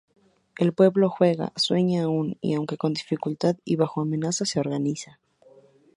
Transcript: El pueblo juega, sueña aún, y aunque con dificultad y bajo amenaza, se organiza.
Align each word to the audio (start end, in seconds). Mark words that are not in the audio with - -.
El 0.57 0.73
pueblo 0.73 1.11
juega, 1.11 1.53
sueña 1.55 2.05
aún, 2.05 2.35
y 2.41 2.55
aunque 2.55 2.75
con 2.75 2.95
dificultad 2.95 3.57
y 3.65 3.75
bajo 3.75 4.01
amenaza, 4.01 4.45
se 4.45 4.59
organiza. 4.59 5.19